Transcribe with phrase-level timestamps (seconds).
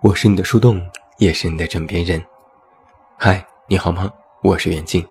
[0.00, 0.80] 我是你的树洞，
[1.18, 2.24] 也是你的枕边人。
[3.18, 4.08] 嗨，你好吗？
[4.44, 5.04] 我是袁静。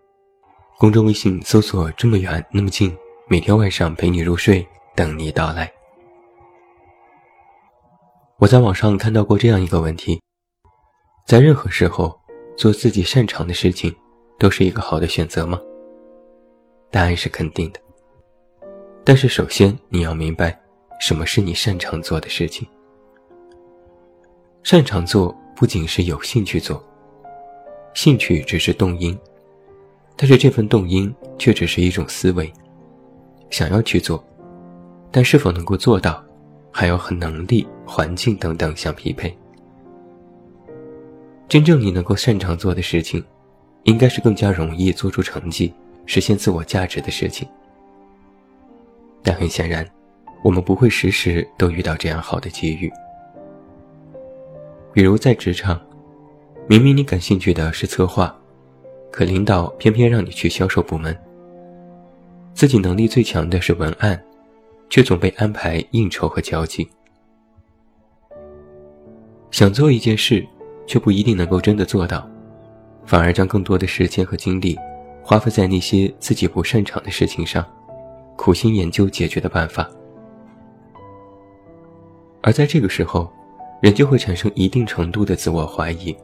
[0.77, 2.95] 公众微信搜索“这么远那么近”，
[3.27, 4.65] 每天晚上陪你入睡，
[4.95, 5.69] 等你到来。
[8.37, 10.21] 我在网上看到过这样一个问题：
[11.25, 12.17] 在任何时候
[12.55, 13.93] 做自己擅长的事情，
[14.39, 15.59] 都是一个好的选择吗？
[16.89, 17.79] 答案是肯定的。
[19.03, 20.57] 但是首先你要明白，
[21.01, 22.65] 什么是你擅长做的事情。
[24.69, 26.83] 擅长做不仅是有兴趣做，
[27.93, 29.17] 兴趣只是动因，
[30.17, 32.51] 但是这份动因却只是一种思维，
[33.49, 34.21] 想要去做，
[35.09, 36.21] 但是否能够做到，
[36.69, 39.33] 还要和能力、环境等等相匹配。
[41.47, 43.23] 真正你能够擅长做的事情，
[43.83, 45.73] 应该是更加容易做出成绩、
[46.05, 47.47] 实现自我价值的事情。
[49.23, 49.87] 但很显然，
[50.43, 52.91] 我们不会时时都遇到这样好的机遇。
[54.97, 55.79] 比如在职场，
[56.67, 58.35] 明明你感兴趣的是策划，
[59.11, 61.13] 可领导偏偏让你去销售部门；
[62.55, 64.19] 自己能力最强的是文案，
[64.89, 66.89] 却总被安排应酬和交际。
[69.51, 70.43] 想做一件事，
[70.87, 72.27] 却不一定能够真的做到，
[73.05, 74.75] 反而将更多的时间和精力
[75.21, 77.63] 花费在那些自己不擅长的事情上，
[78.35, 79.87] 苦心研究解决的办法。
[82.41, 83.31] 而在这个时候，
[83.79, 86.15] 人就会产生一定程度的自我怀疑，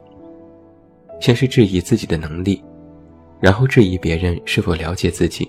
[1.20, 2.62] 先是质疑自己的能力，
[3.40, 5.48] 然后质疑别人是否了解自己，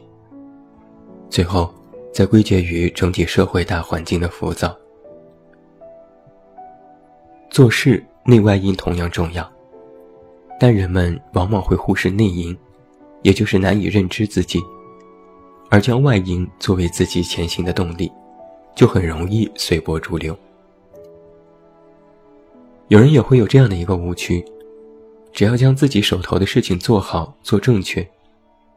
[1.29, 1.73] 最后
[2.13, 4.75] 再归结于整体社会大环境的浮躁。
[7.49, 9.49] 做事内外因同样重要，
[10.59, 12.55] 但人们往往会忽视内因，
[13.23, 14.61] 也就是难以认知自己，
[15.71, 18.11] 而将外因作为自己前行的动力，
[18.75, 20.37] 就很容易随波逐流。
[22.87, 24.45] 有人也会有这样的一个误区：
[25.33, 28.07] 只要将自己手头的事情做好、做正确，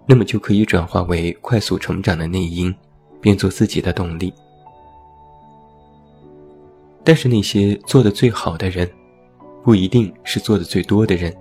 [0.07, 2.75] 那么就可以转化为快速成长的内因，
[3.21, 4.33] 变做自己的动力。
[7.05, 8.91] 但是那些做的最好的人，
[9.63, 11.35] 不一定是做的最多的人，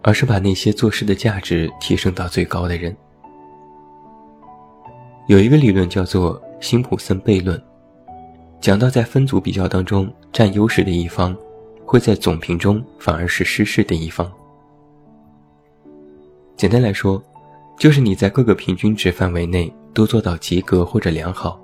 [0.00, 2.96] 而是把那些做事的价值提升到最高的人。
[5.26, 7.62] 有一个理论叫做辛普森悖论，
[8.62, 11.36] 讲到在分组比较当中占优势的一方。
[11.90, 14.30] 会在总评中反而是失势的一方。
[16.56, 17.20] 简单来说，
[17.76, 21.60] 就是你在各个平均值范围内都做到及格或者良好，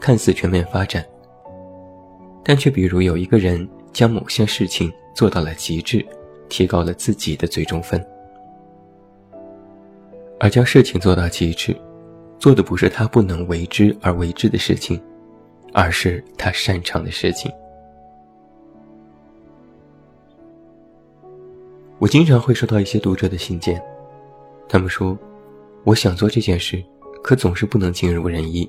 [0.00, 1.04] 看似全面发展。
[2.42, 6.02] 但却比如有一个人将某些事情做到了极致，
[6.48, 8.02] 提高了自己的最终分。
[10.38, 11.76] 而将事情做到极致，
[12.38, 14.98] 做的不是他不能为之而为之的事情，
[15.74, 17.52] 而是他擅长的事情。
[22.00, 23.78] 我经常会收到一些读者的信件，
[24.66, 25.16] 他们说
[25.84, 26.82] ：“我想做这件事，
[27.22, 28.68] 可总是不能尽如人意。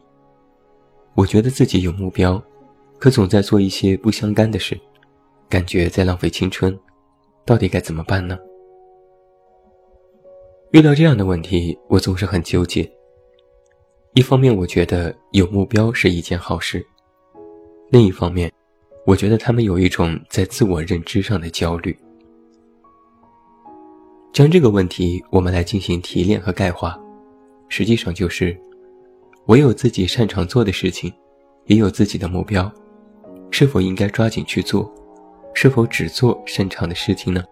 [1.16, 2.44] 我觉得自己有目标，
[3.00, 4.78] 可总在做一些不相干的事，
[5.47, 6.78] 感觉在浪费青春。
[7.46, 8.38] 到底该怎么办呢？”
[10.72, 12.90] 遇到这样的问题，我总是很纠结。
[14.14, 16.81] 一方面，我觉得有目标是一件好事；
[17.91, 18.52] 另一方面，
[19.06, 21.97] 我觉得他们有一种在自我认知上的焦虑。
[24.34, 26.90] 将这个问题我们来进行提炼和概括，
[27.68, 28.58] 实际上就是：
[29.46, 31.14] 我有自己擅长做的事情，
[31.66, 32.72] 也有自己的目标，
[33.52, 34.90] 是否应该抓紧去做？
[35.53, 37.44] 是否只做擅长的事情呢？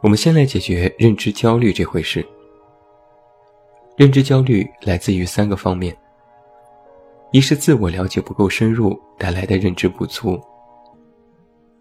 [0.00, 2.26] 我们先来解决认知焦虑这回事。
[3.98, 5.94] 认知焦虑来自于三个方面：
[7.32, 10.40] 一是自我了解不够深入带来的认知不足。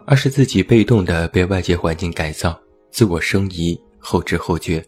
[0.05, 2.59] 二是自己被动的被外界环境改造，
[2.91, 4.83] 自我生疑，后知后觉。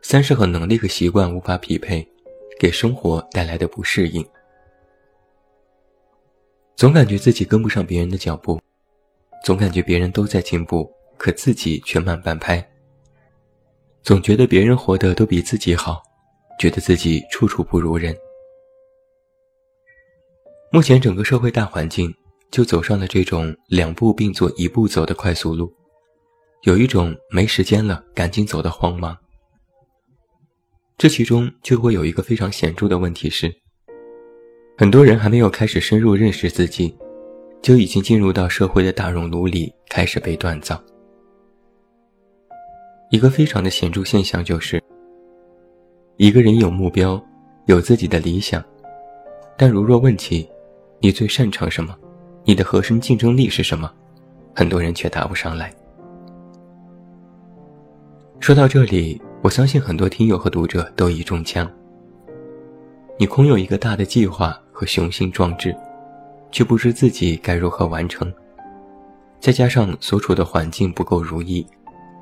[0.00, 2.06] 三是和能力和习惯无法匹配，
[2.58, 4.24] 给生活带来的不适应。
[6.76, 8.60] 总感觉自己跟不上别人的脚步，
[9.44, 10.88] 总感觉别人都在进步，
[11.18, 12.64] 可自己却慢半拍。
[14.04, 16.00] 总觉得别人活得都比自己好，
[16.60, 18.16] 觉得自己处处不如人。
[20.70, 22.14] 目前整个社会大环境。
[22.50, 25.72] 就走上了这种两步并作一步走的快速路，
[26.64, 29.16] 有一种没时间了赶紧走的慌忙。
[30.98, 33.50] 这其中就会有一个非常显著的问题是，
[34.76, 36.94] 很多人还没有开始深入认识自己，
[37.62, 40.82] 就已经进入到社会的大熔炉里开始被锻造。
[43.10, 44.82] 一个非常的显著现象就是，
[46.16, 47.22] 一个人有目标，
[47.66, 48.62] 有自己的理想，
[49.56, 50.48] 但如若问起
[51.00, 51.96] 你最擅长什么？
[52.44, 53.90] 你的核心竞争力是什么？
[54.54, 55.72] 很多人却答不上来。
[58.40, 61.70] 说到这里，我相信很多听友和读者都已中枪。
[63.18, 65.76] 你空有一个大的计划和雄心壮志，
[66.50, 68.32] 却不知自己该如何完成，
[69.38, 71.66] 再加上所处的环境不够如意，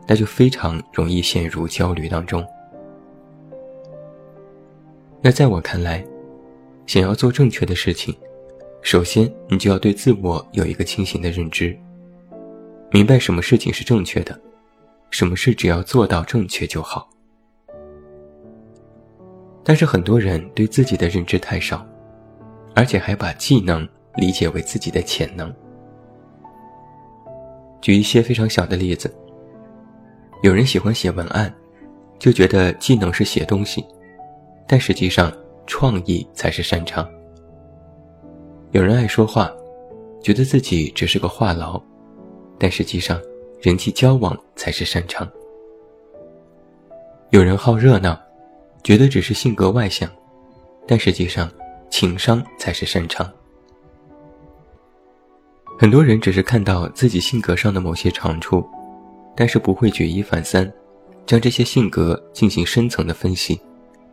[0.08, 2.44] 那就非常容易陷入焦虑当中。
[5.22, 6.04] 那在我看来，
[6.86, 8.14] 想要做正确的事情，
[8.82, 11.76] 首先你就要对自我有一个清醒的认知，
[12.90, 14.38] 明白什么事情是正确的。
[15.10, 17.08] 什么事只要做到正确就好，
[19.64, 21.86] 但是很多人对自己的认知太少，
[22.74, 25.50] 而且还把技能理解为自己的潜能。
[27.80, 29.10] 举一些非常小的例子，
[30.42, 31.52] 有人喜欢写文案，
[32.18, 33.82] 就觉得技能是写东西，
[34.66, 35.32] 但实际上
[35.66, 37.08] 创意才是擅长。
[38.72, 39.50] 有人爱说话，
[40.22, 41.82] 觉得自己只是个话痨，
[42.58, 43.20] 但实际上。
[43.60, 45.28] 人际交往才是擅长。
[47.30, 48.16] 有人好热闹，
[48.84, 50.08] 觉得只是性格外向，
[50.86, 51.50] 但实际上
[51.90, 53.28] 情商才是擅长。
[55.76, 58.64] 很多人只是看到自己性格上的某些长处，
[59.34, 60.72] 但是不会举一反三，
[61.26, 63.60] 将这些性格进行深层的分析，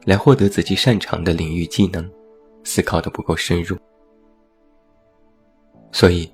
[0.06, 2.10] 来获得自己擅长的领域技能，
[2.64, 3.78] 思考的不够深入。
[5.96, 6.30] 所以，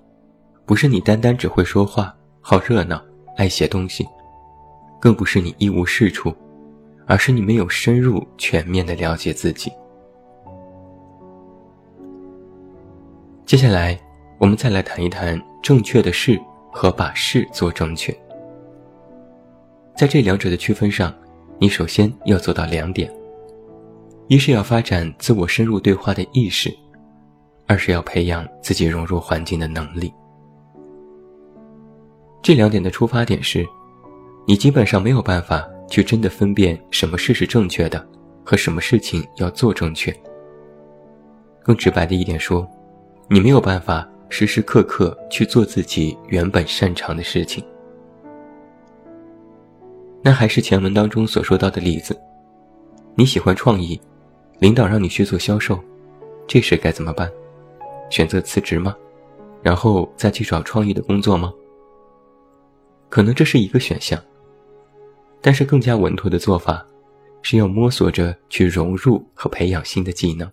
[0.65, 2.11] 不是你单单只会说话。
[2.41, 2.99] 好热闹，
[3.37, 4.03] 爱写东西，
[4.99, 6.33] 更不是你一无是处，
[7.05, 9.71] 而是你没有深入全面的了解自己。
[13.45, 13.95] 接下来，
[14.39, 16.41] 我们再来谈一谈正确的事
[16.71, 18.11] 和把事做正确。
[19.95, 21.13] 在这两者的区分上，
[21.59, 23.13] 你首先要做到两点：
[24.27, 26.75] 一是要发展自我深入对话的意识，
[27.71, 30.13] 二是要培养自己融入环境的能力。
[32.41, 33.65] 这两点的出发点是，
[34.45, 38.05] 你基本上没有办法去真的分辨什么事是正确的，
[38.43, 40.13] 和什么事情要做正确。
[41.63, 42.69] 更直白的一点说，
[43.29, 47.63] 你没有办法时时刻刻去做自己原本擅长的事情。
[50.21, 52.19] 那还是前文当中所说到的例子，
[53.15, 53.97] 你喜欢创意，
[54.59, 55.79] 领导让你去做销售，
[56.45, 57.31] 这时该怎么办？
[58.11, 58.95] 选择辞职吗？
[59.63, 61.51] 然后再去找创意的工作吗？
[63.09, 64.23] 可能这是一个选项，
[65.41, 66.85] 但是更加稳妥的做法，
[67.41, 70.51] 是要摸索着去融入和培养新的技能。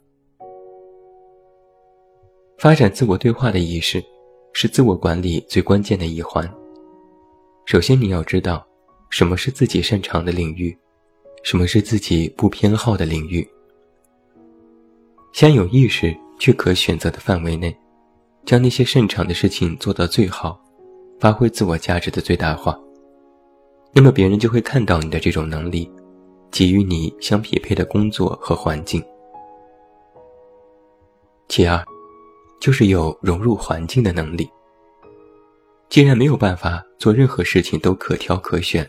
[2.58, 4.02] 发展自我对话的意识，
[4.52, 6.48] 是自我管理最关键的一环。
[7.66, 8.66] 首先，你要知道
[9.10, 10.76] 什么是自己擅长的领域，
[11.44, 13.48] 什么是自己不偏好的领域。
[15.32, 17.76] 先有意识去可选择的范围内，
[18.44, 20.60] 将那些擅长的事情做到最好。
[21.20, 22.78] 发挥自我价值的最大化，
[23.92, 25.90] 那么别人就会看到你的这种能力，
[26.48, 29.02] 给予你相匹配的工作和环境。
[31.48, 31.84] 其二，
[32.60, 34.48] 就是有融入环境的能力。
[35.88, 38.88] 既然没有办法做任何事情都可挑可选，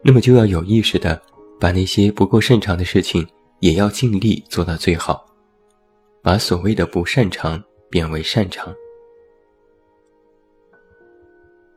[0.00, 1.20] 那么就要有意识的
[1.60, 3.28] 把那些不够擅长的事情
[3.60, 5.26] 也要尽力做到最好，
[6.22, 8.74] 把所谓的不擅长变为擅长。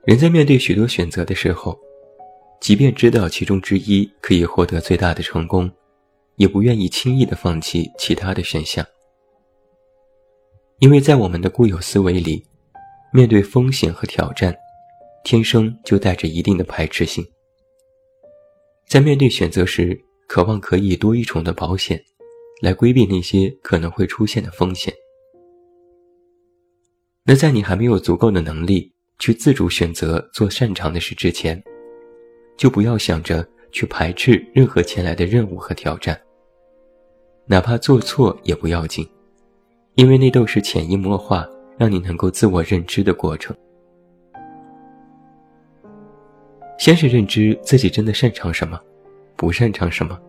[0.05, 1.79] 人在面对许多选择的时候，
[2.60, 5.71] 即便知道其中之一可以获得最大的成功，
[6.38, 8.86] 也不愿意轻易的放弃其他的选项，
[10.79, 12.43] 因为在我们的固有思维里，
[13.13, 14.55] 面对风险和挑战，
[15.24, 17.24] 天生就带着一定的排斥性。
[18.88, 22.03] 在面对选择时，渴望可以多一重的保险，
[22.62, 24.94] 来规避那些可能会出现的风险。
[27.25, 28.91] 那在你还没有足够的能力。
[29.20, 31.63] 去自主选择做擅长的事之前，
[32.58, 36.20] 就不要想着去排斥任何前来的任务和挑战。
[37.46, 39.08] 哪怕做错也不要紧，
[39.94, 43.56] 因为那都是潜移默化让你能够自我认知的过程。
[46.80, 48.82] 先是认知自己真的擅长什么，
[49.36, 50.20] 不擅长什么，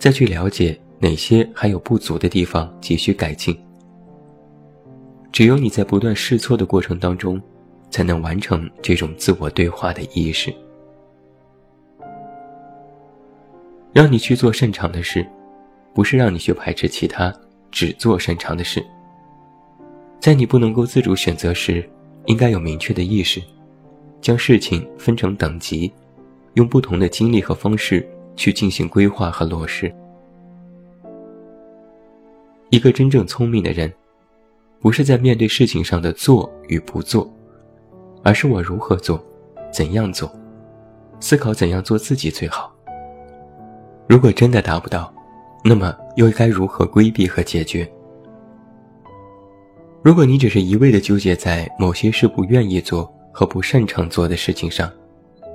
[0.00, 3.58] 再去了解哪些还有不足的地方，急需改进。
[5.32, 7.40] 只有你在不断试错的过程当中。
[7.90, 10.52] 才能完成这种自我对话的意识。
[13.92, 15.24] 让你去做擅长的事，
[15.94, 17.32] 不是让你去排斥其他，
[17.70, 18.84] 只做擅长的事。
[20.18, 21.88] 在你不能够自主选择时，
[22.26, 23.40] 应该有明确的意识，
[24.20, 25.92] 将事情分成等级，
[26.54, 29.94] 用不同的精力和方式去进行规划和落实。
[32.74, 33.92] 一个真正聪明的人，
[34.80, 37.32] 不是在面对事情上的做与不做，
[38.24, 39.24] 而是我如何做，
[39.72, 40.28] 怎样做，
[41.20, 42.74] 思考怎样做自己最好。
[44.08, 45.14] 如果真的达不到，
[45.64, 47.88] 那么又该如何规避和解决？
[50.02, 54.90] 如果你只是一味的纠结在某些事不愿意做和不擅长做的事情上，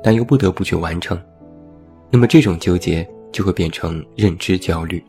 [0.02, 1.22] 但又不得不去完成，
[2.10, 5.04] 那么这种纠结就会变成认知焦虑。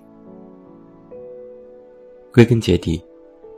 [2.32, 3.02] 归根结底，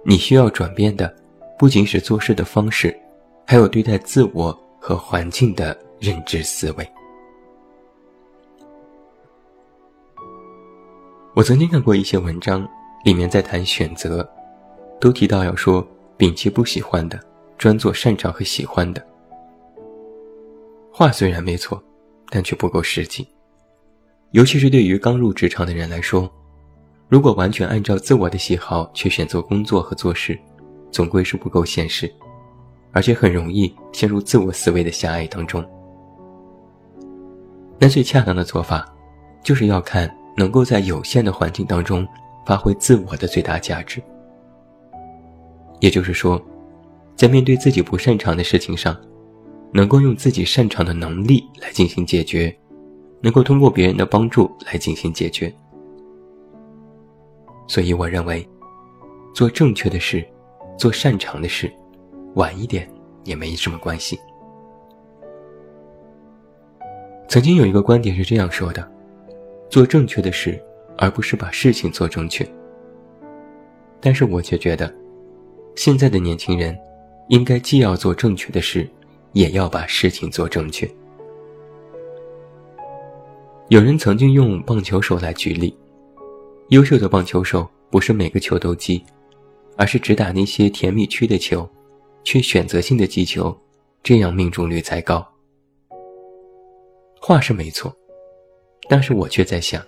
[0.05, 1.15] 你需要转变的
[1.59, 2.99] 不仅是做事的方式，
[3.47, 6.89] 还有对待自我和环境的认知思维。
[11.35, 12.67] 我曾经看过一些文章，
[13.05, 14.29] 里面在谈选择，
[15.01, 15.87] 都提到要说
[16.19, 17.19] 摒弃不喜欢的，
[17.57, 19.07] 专做擅长和喜欢的。
[20.91, 21.83] 话虽然没错，
[22.31, 23.27] 但却不够实际。
[24.33, 26.31] 尤其是对于刚入职场的人来说，
[27.13, 30.39] 如果完全按照自我的喜好去选择工作和做事，
[30.91, 32.11] 总归是不够现实，
[32.91, 35.63] 而且很容易陷入自我思维的狭隘当中。
[37.79, 38.91] 那最恰当的做法，
[39.45, 40.11] 就是要看。
[40.35, 42.09] 能够在有限的环境当中
[42.47, 44.03] 发挥自我的最大价值，
[45.81, 46.43] 也就是说，
[47.15, 48.99] 在面对自己不擅长的事情上，
[49.75, 52.57] 能够用自己擅长的能力来进行解决，
[53.21, 55.55] 能够通过别人的帮助来进行解决。
[57.73, 58.47] 所以，我认为，
[59.33, 60.23] 做正确的事，
[60.77, 61.73] 做擅长的事，
[62.35, 62.87] 晚一点
[63.25, 64.21] 也没什么关系。
[67.29, 68.87] 曾经有一个观点是这样说的。
[69.71, 70.63] 做正确的事，
[70.99, 72.47] 而不是把事情做正确。
[74.03, 74.95] 但是我却觉得，
[75.75, 76.79] 现在的年轻人，
[77.31, 78.87] 应该既要做正确的事，
[79.33, 80.87] 也要把事情做正确。
[83.69, 85.75] 有人曾经用棒球手来举例，
[86.73, 89.05] 优秀的棒球手不是每个球都击，
[89.77, 91.69] 而是只打那些甜蜜区的球，
[92.25, 93.55] 却选择性的击球，
[94.03, 95.23] 这样命中率才高。
[97.21, 97.95] 话是没错。
[98.89, 99.85] 但是我却在想，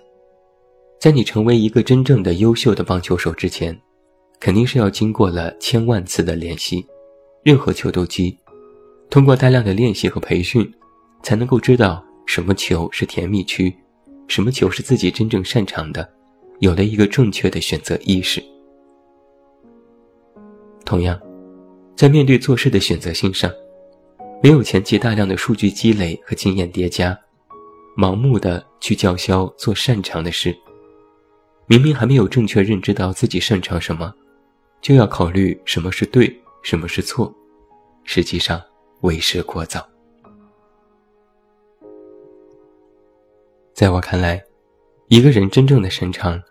[0.99, 3.75] 在你成为一个真正的优秀的棒球手之前，
[4.39, 6.85] 肯定是要经过了千万次的练习，
[7.41, 8.37] 任何球都击，
[9.09, 10.71] 通过大量的练习和培训，
[11.23, 13.75] 才能够知道什么球是甜蜜区，
[14.27, 16.07] 什么球是自己真正擅长的，
[16.59, 18.43] 有了一个正确的选择意识。
[20.85, 21.19] 同样，
[21.95, 23.51] 在面对做事的选择性上，
[24.43, 27.17] 没有前期大量的数据积累和经验叠加。
[27.97, 30.53] 盲目的去叫嚣做擅长的事，
[31.65, 34.13] 明明还没有正确认知到自己擅长什么，
[34.81, 37.33] 就要考虑什么是对，什么是错，
[38.03, 38.61] 实际上
[38.99, 39.87] 为时过早。
[43.73, 44.43] 在我看来，
[45.07, 46.41] 一个人真正的擅长，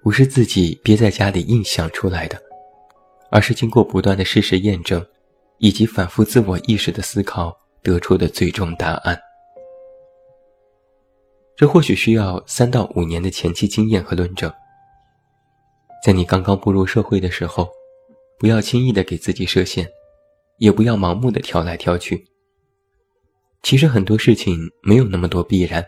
[0.00, 2.40] 不是自己憋在家里硬想出来的，
[3.32, 5.04] 而是经过不断的事实验证，
[5.58, 9.18] 以及反复自我意识的思考得出的最终答案。
[11.56, 14.52] 这或许需要三到五年的前期经验和论证。
[16.04, 17.68] 在你刚刚步入社会的时候，
[18.38, 19.88] 不要轻易的给自己设限，
[20.58, 22.24] 也不要盲目的挑来挑去。
[23.64, 25.84] 其实很多事情没有那么多必然，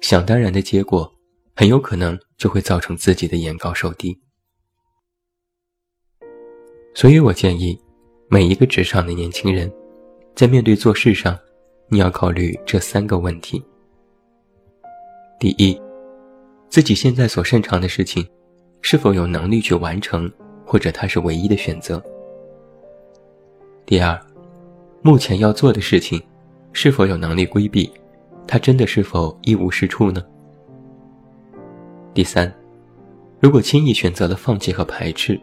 [0.00, 1.10] 想当然的结果，
[1.54, 4.18] 很有可能就会造成自己的眼高手低。
[6.94, 7.78] 所以我建议，
[8.28, 9.70] 每一个职场的年轻人，
[10.34, 11.38] 在面对做事上，
[11.88, 13.62] 你要考虑这三个问题。
[15.38, 15.80] 第一，
[16.68, 18.26] 自己现在所擅长的事情，
[18.82, 20.30] 是否有能力去完成，
[20.66, 22.02] 或者它是唯一的选择？
[23.86, 24.18] 第二，
[25.02, 26.22] 目前要做的事情，
[26.72, 27.90] 是否有能力规避，
[28.46, 30.22] 他真的是否一无是处呢？
[32.12, 32.52] 第三，
[33.38, 35.40] 如果轻易选择了放弃和排斥，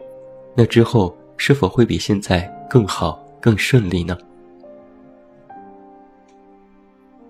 [0.54, 4.16] 那之后是否会比现在更好、更顺利呢？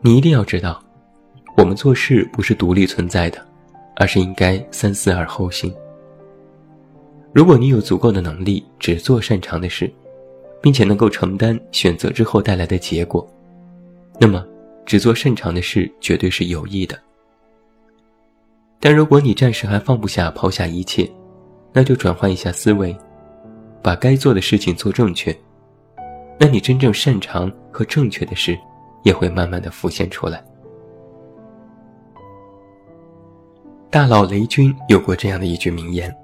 [0.00, 0.82] 你一定要知道。
[1.56, 3.44] 我们做事不是独立存在的，
[3.96, 5.74] 而是应该三思而后行。
[7.32, 9.92] 如果你有足够的能力，只做擅长的事，
[10.62, 13.28] 并且能够承担选择之后带来的结果，
[14.20, 14.46] 那么
[14.88, 16.98] 只做擅长的事绝对是有益的。
[18.80, 21.06] 但如果你暂时还放不下、抛下一切，
[21.74, 22.96] 那就转换一下思维，
[23.82, 25.36] 把该做的事情做正确，
[26.40, 28.58] 那你真正擅长和正确的事
[29.02, 30.42] 也会慢慢的浮现出来。
[33.90, 36.14] 大佬雷军有过这样的一句名言：“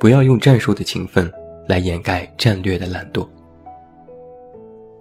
[0.00, 1.30] 不要用战术的勤奋
[1.68, 3.28] 来掩盖战略的懒惰。”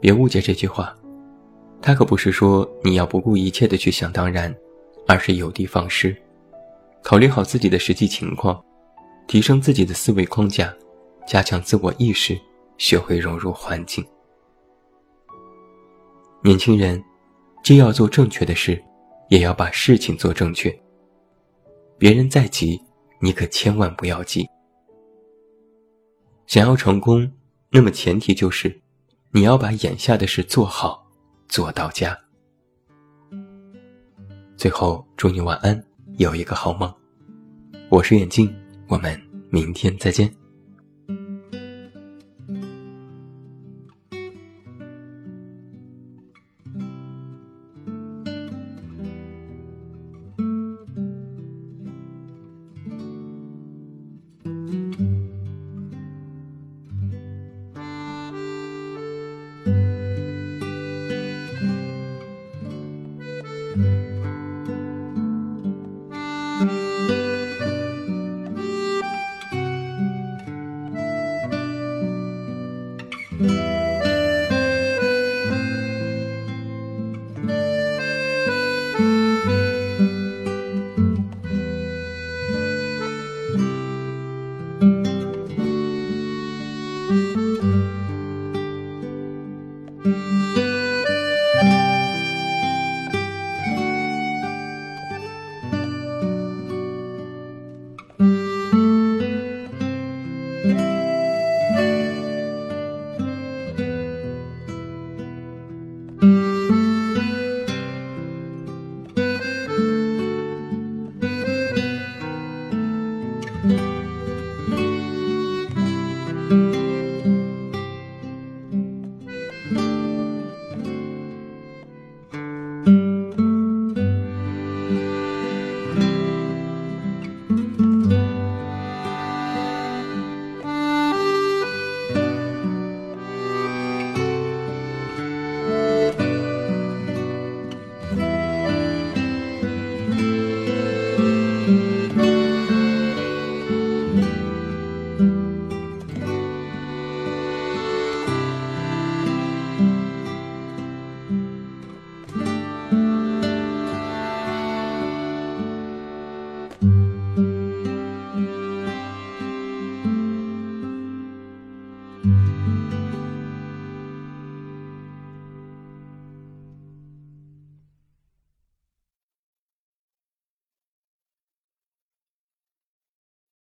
[0.02, 0.94] 别误解这句话，
[1.82, 4.54] 他可不是说你要不顾一切的去想当然，
[5.08, 6.16] 而是有的放矢，
[7.04, 8.62] 考虑好自己的实际情况，
[9.28, 10.74] 提升自己的思维框架，
[11.26, 12.38] 加强自我意识，
[12.78, 14.06] 学会融入环境。
[16.44, 17.04] 年轻人，
[17.64, 18.82] 既要做正确的事，
[19.30, 20.78] 也要把事情做正确。
[21.98, 22.80] 别人再急，
[23.22, 24.48] 你可千万不要急。
[26.46, 27.32] 想要成功，
[27.72, 28.82] 那么前提就是，
[29.32, 31.07] 你要把眼下的事做好，
[31.48, 32.18] 做到家。
[34.56, 35.82] 最后，祝你晚安，
[36.18, 36.94] 有一个好梦。
[37.90, 38.54] 我是眼镜，
[38.88, 40.34] 我们明天再见。